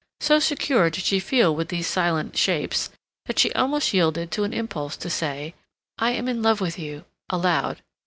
So 0.19 0.39
secure 0.39 0.89
did 0.89 1.03
she 1.03 1.19
feel 1.19 1.55
with 1.55 1.67
these 1.67 1.85
silent 1.85 2.35
shapes 2.35 2.89
that 3.27 3.37
she 3.37 3.53
almost 3.53 3.93
yielded 3.93 4.31
to 4.31 4.43
an 4.45 4.51
impulse 4.51 4.97
to 4.97 5.11
say 5.11 5.53
"I 5.99 6.09
am 6.13 6.27
in 6.27 6.41
love 6.41 6.59
with 6.59 6.79
you" 6.79 7.05
aloud. 7.29 7.83